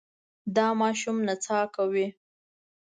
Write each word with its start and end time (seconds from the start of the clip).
دا 0.55 0.67
ماشوم 0.79 1.17
نڅا 1.27 1.59
کوي. 1.75 2.07